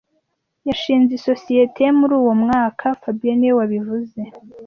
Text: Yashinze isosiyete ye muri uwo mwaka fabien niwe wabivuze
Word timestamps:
Yashinze 0.67 1.11
isosiyete 1.19 1.79
ye 1.85 1.91
muri 1.99 2.13
uwo 2.21 2.33
mwaka 2.43 2.85
fabien 3.01 3.35
niwe 3.37 3.53
wabivuze 3.59 4.19